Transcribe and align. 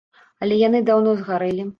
Але 0.45 0.55
яны 0.61 0.79
даўно 0.89 1.13
згарэлі. 1.21 1.67